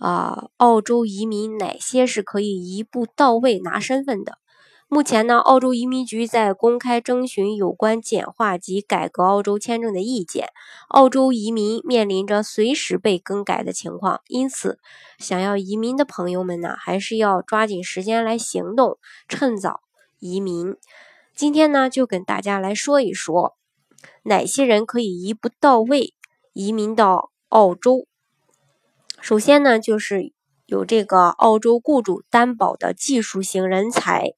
[0.00, 4.38] 啊，澳洲移民哪些是可以一步到位拿身份的？
[4.88, 10.48] 目前呢，澳洲移民局在公开征询有关简化及改革澳洲签证的意见。
[10.88, 14.80] 澳洲移民面临着随时被更改的情况，因此，
[15.18, 19.82] 想要移民的朋友们呢，还是要抓紧时间来行动，趁早
[20.18, 20.74] 移民。
[21.36, 23.54] 今天呢，就跟大家来说一说，
[24.24, 26.14] 哪些人可以一步到位
[26.52, 28.09] 移民到澳洲。
[29.20, 30.32] 首先呢，就是
[30.66, 34.32] 有这个澳洲雇主担保的技术型人才。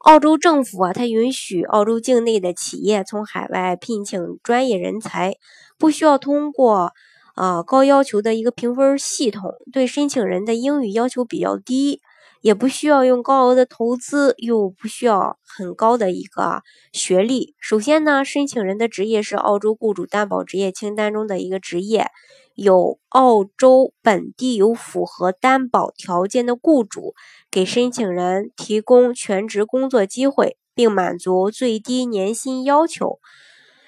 [0.00, 5.36] 澳洲政府啊，它允许澳洲境内的企业从海外聘请专业人才，
[5.78, 6.92] 不需要通过
[7.34, 12.02] 啊高要求的一个评分系统，对申请人的英语要求比较低，
[12.44, 16.60] 也不需要用高额的投资，又不需要很高的一个
[16.92, 17.54] 学历。
[17.58, 22.08] 首先呢，申请人的职业是澳洲雇主担保职业清单中的一个职业。
[22.54, 27.14] 有澳洲本地有符合担保条件的雇主
[27.50, 33.20] 给申请人提供全职工作机会，并满足最低年薪要求，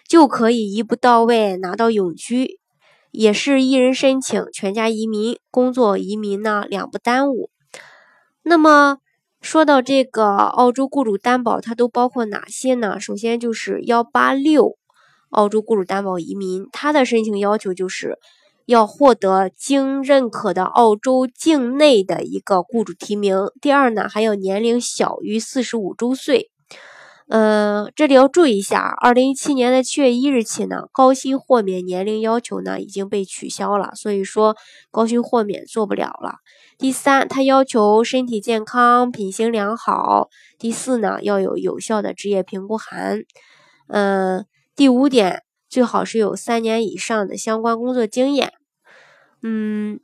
[0.08, 2.58] 就可以一步到位拿到永居，
[3.10, 7.50] 也是一人申请全家移民，工作移民呢两不耽误。
[8.48, 8.98] 那么
[9.40, 13.00] 说到这个澳洲雇主担保，它都包括哪些呢？
[13.00, 14.78] 首先就是幺八六
[15.30, 18.18] 澳洲雇主担保移民，它的申请要求就是。
[18.66, 23.36] 要获得经认可的澳洲境内的一个雇主提名。
[23.60, 26.50] 第二呢，还要年龄小于四十五周岁。
[27.28, 34.56] 嗯，这里要注意一下，二零一七年的七月一日起呢，高薪豁免年龄要求呢已经被取消了，所以说
[34.90, 36.36] 高薪豁免做不了了。
[36.78, 40.28] 第三，他要求身体健康、品行良好。
[40.58, 43.22] 第四呢，要有有效的职业评估函。
[43.88, 45.42] 嗯，第五点。
[45.68, 48.52] 最好是有三年以上的相关工作经验。
[49.42, 49.98] 嗯，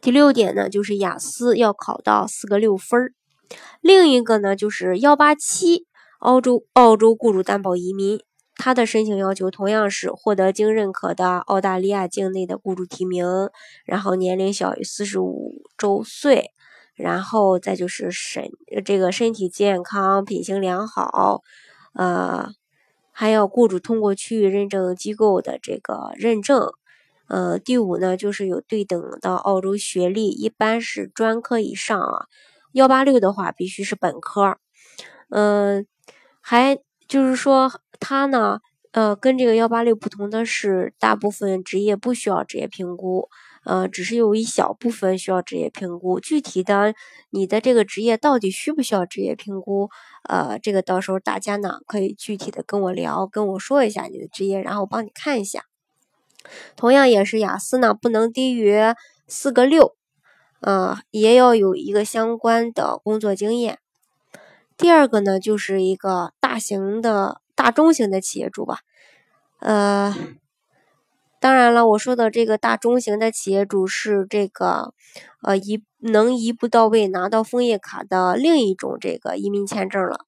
[0.00, 3.12] 第六点呢，就是雅思要考到四个六分儿。
[3.82, 5.86] 另一个呢，就是幺八七
[6.20, 8.20] 澳洲澳洲雇主担保移民，
[8.54, 13.26] 他的申请要求同样是获得经认可的澳大利亚境内的雇主提名，
[13.84, 16.52] 然后年龄小于四十五周岁，
[16.94, 18.50] 然后再就是身
[18.84, 21.42] 这个身体健康、品行良好，
[21.94, 22.52] 呃。
[23.12, 26.72] 还要雇主通过区域认证机构的这个认证，
[27.28, 32.26] 呃，第五呢就是有对等的澳洲学历，一般是专科以上啊。
[32.72, 34.56] 幺八六的话必须是本科，
[35.28, 35.86] 嗯，
[36.50, 38.58] 还就是说他呢，
[38.90, 43.28] 呃，跟这个幺八六不同的是，大部分职业不需要职业评估。
[43.64, 46.92] 呃，只是有一小部分需要职业评估，具体的
[47.30, 49.90] 你的这个职业到底需不需要职业评估？
[50.28, 55.66] 呃，这个到时候大家呢可以具体的跟我聊，跟我说一下你的职业，然后我帮你看一下。
[56.74, 58.76] 同样也是雅思呢不能低于
[59.28, 59.94] 四个六，
[60.62, 63.78] 呃，也要有一个相关的工作经验。
[64.80, 68.78] 第二个呢就是一个大型的大中型的企业主吧，
[69.58, 70.16] 呃。
[71.38, 74.94] 当然了，我说的这个大中型的企业主是这个，
[75.42, 80.20] 呃，一能一步到位拿到枫叶卡的另一种这个移民签证了。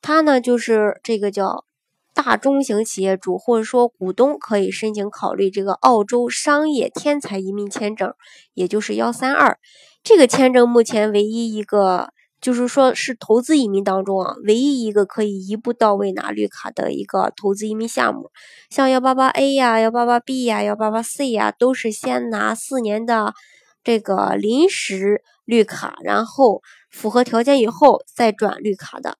[0.00, 1.66] 他呢，就是这个叫
[2.14, 8.14] 大中型企业主或者说股东可以申请考虑这个澳洲商业天才移民签证，
[8.54, 9.58] 也就是幺三二
[10.02, 12.14] 这个签证，目前唯一一个。
[12.40, 18.30] 就是说，是投资移民当中啊，唯一一个可以一步到位拿绿卡的一个投资移民项目。
[18.70, 23.34] 像幺八八 A 呀、幺八八 B 呀、幺八八 C 呀，都是先拿四年的
[23.82, 29.18] 这个临时绿卡，然后符合条件以后再转绿卡的。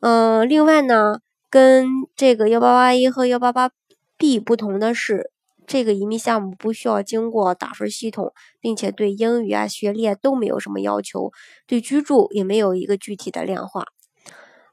[0.00, 3.70] 嗯，另外呢，跟这个幺八八 A 和幺八八
[4.16, 5.30] B 不同的是。
[5.66, 11.32] 这个移民项目不需要经过打分系统，并且对英语啊、学历啊都没有什么要求，
[11.66, 13.86] 对居住也没有一个具体的量化。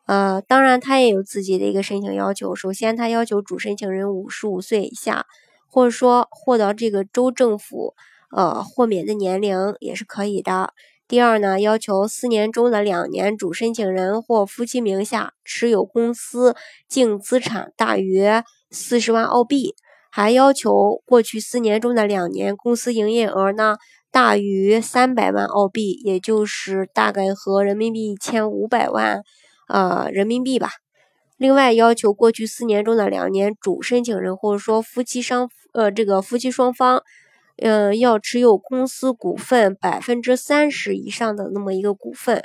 [0.05, 2.53] 呃，当然他也有自己的一个申请要求。
[2.53, 5.25] 首先，他要求主申请人五十五岁以下，
[5.67, 7.93] 或者说获得这个州政府
[8.35, 10.73] 呃豁免的年龄也是可以的。
[11.07, 16.55] 第二呢，要求四年中的两年主申请人或夫妻名下持有公司
[16.89, 18.25] 净资产大于
[18.69, 19.75] 四十万澳币。
[20.11, 23.77] 还要求过去四年中的两年公司营业额呢
[24.11, 29.21] 大于三百万澳币，也就是大概和人民币一千五百万
[29.69, 30.69] 呃人民币吧。
[31.37, 37.01] 另外，要求过去四年中的两年主申请人或者说夫妻双呃这个夫妻双方，
[37.57, 42.43] 嗯，要持有公司股份百分之三十以上的那么一个股份。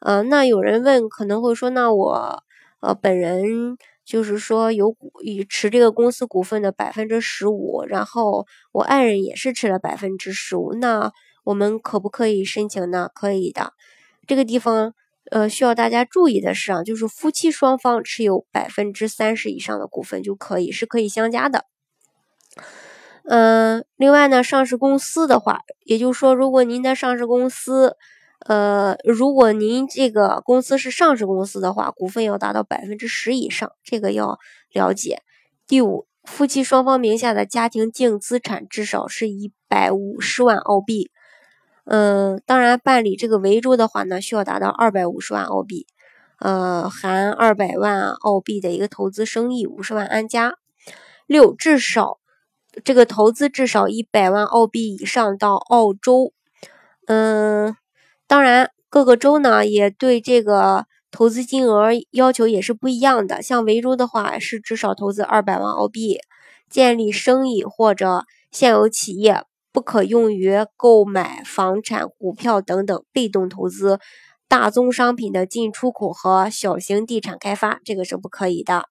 [0.00, 2.42] 呃，那有人问，可能会说，那我
[2.80, 11.12] 呃本人就是说有股以持这个公司股份的百分之十五，然后我爱人也是持了百分之十五，那
[11.44, 13.10] 我们可不可以申请呢？
[13.14, 13.74] 可以的，
[14.26, 14.94] 这个地方。
[15.28, 21.64] 呃，需要大家注意的是啊，就是夫妻双方持有百分之三十以上的股份就可以，是可以相加的。
[23.24, 27.96] 嗯，另外呢，上市公司的话，也就是说，如果您的上市公司，
[28.48, 34.38] 呃，如果您这个公司是上市公司的话，股份要达到百分之十以上，这个要
[34.72, 35.22] 了解。
[35.66, 41.10] 第五，夫妻双方名下的家庭净资产至少是一百五十万澳币。
[41.84, 45.86] 嗯，当然，办理这个维州的话呢，需要达到二百五十万澳币，
[46.38, 50.54] 呃，含二百万澳币的一个投资生意，五十万安家。
[51.26, 52.18] 六，至少
[52.84, 56.32] 这个投资至少一百万澳币以上到澳洲。
[57.06, 57.76] 嗯，
[58.26, 63.42] 当然，各个州呢也对这个投资金额要求也是不一样的。
[63.42, 66.18] 像维州的话是至少投资二百万澳币，
[66.68, 69.44] 建立生意或者现有企业。
[69.72, 73.98] 不可用于购买房产、股票等等被动投资、
[74.48, 78.84] 大宗商品的进出口和小型地产开发，这个是不可以的。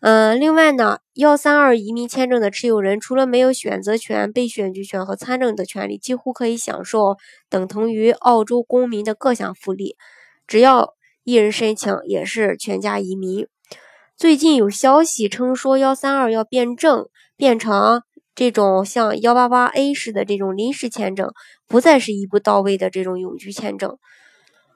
[0.00, 7.16] 嗯，另外呢，幺三二移民签证的持有人，除了没有选择权、被选举权和参政的权利，几乎可以享受
[7.50, 9.96] 等同于澳洲公民的各项福利。
[10.46, 13.46] 只要一人申请，也是全家移民。
[14.16, 18.02] 最近有消息称说，幺三二要变证，变成。
[18.34, 21.32] 这种像幺八八 A 式的这种临时签证，
[21.66, 23.98] 不再是一步到位的这种永居签证。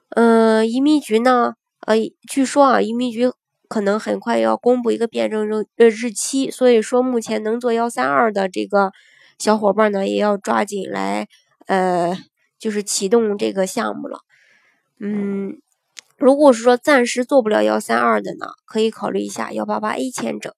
[0.09, 1.53] 嗯，移民局呢，
[1.87, 1.95] 呃，
[2.29, 3.31] 据说啊，移民局
[3.73, 8.91] 可能很快要公布一个变证日呃日期，所以说目前能做幺三二的这个
[9.39, 11.27] 小伙伴呢，也要抓紧来，
[11.65, 12.15] 呃，
[12.59, 14.19] 就是启动这个项目了。
[14.99, 15.57] 嗯，
[16.17, 20.53] 如果是说暂时做不了幺三二的呢，可以考虑一下幺八八 A 签证。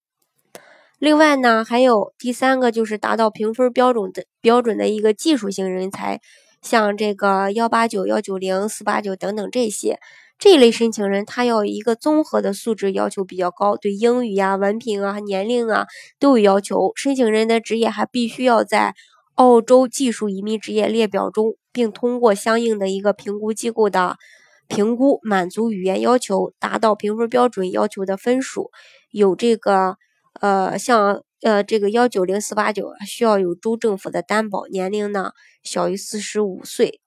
[1.00, 6.20] 另外呢，还有第三个就是达到评分标准的标准的一个技术型人才，
[6.62, 10.02] 像这个幺八九、幺九零、四八九等等这些
[10.38, 15.86] 这一类申请人，他要一个综合的素质要求比较高，对英语呀、文凭啊、年龄啊
[16.20, 16.92] 都有要求。
[16.96, 18.94] 申请人的职业还必须要在
[19.36, 24.18] 澳洲技术移民职业列表中，并通过相应的一个评估机构的
[24.68, 28.72] 评估，满足语言要求，达到评分标准要求的分数，
[29.12, 29.98] 有这个。
[30.42, 35.32] 呃，像呃这个幺九零四八九需要有州政府的担保，年龄呢
[35.64, 37.00] 小于四十五岁。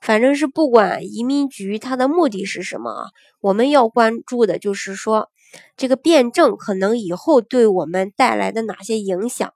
[0.00, 3.06] 反正是不管移民局它的目的是什么啊，
[3.40, 5.30] 我们要关注的就是说
[5.76, 9.52] 这个变证可能以后对我们带来的哪些影响。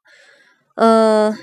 [0.74, 1.36] 呃，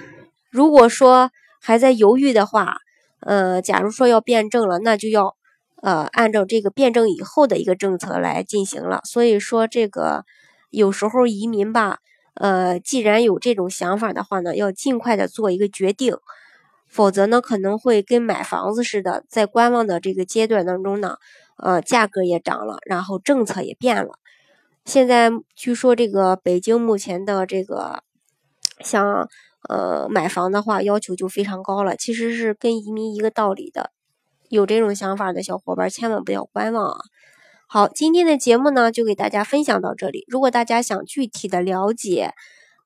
[0.50, 2.78] 如果说还在犹豫的话，
[3.22, 5.36] 呃，假如说要变证了，那就要
[5.82, 9.02] 呃按照这个变证以后的一个政策来进行了。
[9.06, 10.26] 所以说这个。
[10.70, 12.00] 有时候移民吧，
[12.34, 16.14] 呃，既然有这种想法的话呢，要尽快的做一个决定，
[16.98, 21.18] 否则呢，可能会跟买房子似的，在观望的这个阶段当中呢，
[21.58, 24.18] 呃，价格也涨了，然后政策也变了。
[24.84, 28.02] 现在据说这个北京目前的这个，
[28.80, 29.30] 像
[29.70, 33.92] 呃买房的话，要求就非常高了，其实是跟移民一个道理的。
[34.50, 37.00] 有这种想法的小伙伴，千万不要观望啊！
[37.68, 40.26] 好，今天的节目呢，就给大家分享到这里。
[40.28, 42.34] 如果大家想具体的了解，